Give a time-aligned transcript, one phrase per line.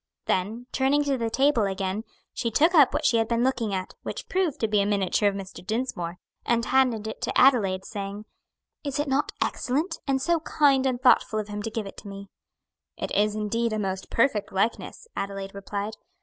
[0.25, 3.93] Then, turning to the table again, she took up what she had been looking at
[4.01, 5.63] which proved to be a miniature of Mr.
[5.63, 8.25] Dinsmore and handed it to Adelaide, saying,
[8.83, 9.99] "Is it not excellent?
[10.07, 12.29] and so kind and thoughtful of him to give it to me."
[12.97, 15.93] "It is indeed a most perfect likeness," Adelaide replied.